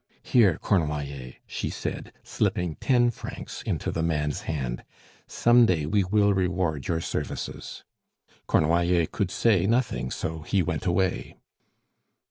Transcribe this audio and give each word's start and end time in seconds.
"Here, 0.23 0.57
Cornoiller," 0.57 1.35
she 1.45 1.69
said, 1.69 2.11
slipping 2.23 2.73
ten 2.77 3.11
francs 3.11 3.61
into 3.61 3.91
the 3.91 4.01
man's 4.01 4.41
hand, 4.49 4.83
"some 5.27 5.67
day 5.67 5.85
we 5.85 6.03
will 6.03 6.33
reward 6.33 6.87
your 6.87 7.01
services." 7.01 7.83
Cornoiller 8.47 9.05
could 9.05 9.29
say 9.29 9.67
nothing, 9.67 10.09
so 10.09 10.39
he 10.41 10.63
went 10.63 10.87
away. 10.87 11.35